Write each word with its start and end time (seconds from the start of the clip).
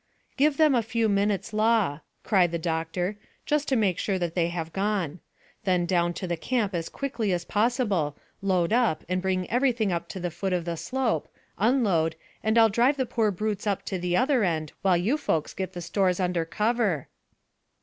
"Give 0.35 0.57
them 0.57 0.73
a 0.73 0.81
few 0.81 1.07
minutes' 1.07 1.53
law," 1.53 1.99
cried 2.23 2.51
the 2.51 2.57
doctor, 2.57 3.17
"just 3.45 3.67
to 3.67 3.75
make 3.75 3.99
sure 3.99 4.17
that 4.17 4.33
they 4.33 4.47
have 4.47 4.73
gone. 4.73 5.19
Then 5.63 5.85
down 5.85 6.13
to 6.15 6.25
the 6.25 6.35
camp 6.35 6.73
as 6.73 6.89
quickly 6.89 7.31
as 7.31 7.45
possible, 7.45 8.17
load 8.41 8.73
up, 8.73 9.03
and 9.07 9.21
bring 9.21 9.47
everything 9.51 9.91
up 9.91 10.09
to 10.09 10.19
the 10.19 10.31
foot 10.31 10.53
of 10.53 10.65
the 10.65 10.75
slope, 10.75 11.27
unload, 11.59 12.15
and 12.43 12.57
I'll 12.57 12.67
drive 12.67 12.97
the 12.97 13.05
poor 13.05 13.29
brutes 13.29 13.67
up 13.67 13.85
to 13.85 13.99
the 13.99 14.17
other 14.17 14.43
end 14.43 14.71
while 14.81 14.97
you 14.97 15.19
folks 15.19 15.53
get 15.53 15.73
the 15.73 15.81
stores 15.81 16.19
under 16.19 16.45
cover." 16.45 17.07